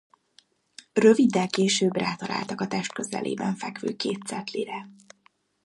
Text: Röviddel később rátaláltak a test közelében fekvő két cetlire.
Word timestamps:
Röviddel 0.93 1.47
később 1.49 1.95
rátaláltak 1.95 2.61
a 2.61 2.67
test 2.67 2.93
közelében 2.93 3.55
fekvő 3.55 3.95
két 3.95 4.25
cetlire. 4.27 4.87